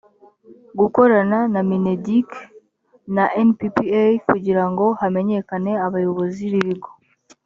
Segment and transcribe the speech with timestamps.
[0.79, 2.29] gukorana na mineduc
[3.15, 3.67] na nppa
[4.27, 6.89] kugira ngo hamenyekane abayobozi b ibigo